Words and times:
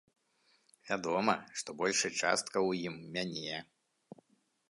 Вядома, 0.91 1.33
што 1.61 1.69
большая 1.83 2.11
частка 2.21 2.57
ў 2.67 2.71
ім 2.91 2.95
мяне. 3.17 3.57